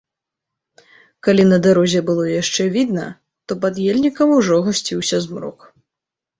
Калі 1.27 1.43
на 1.49 1.59
дарозе 1.65 2.01
было 2.09 2.23
яшчэ 2.41 2.63
відна, 2.79 3.05
то 3.47 3.61
пад 3.69 3.73
ельнікам 3.89 4.29
ужо 4.41 4.53
гусціўся 4.67 5.25
змрок. 5.31 5.59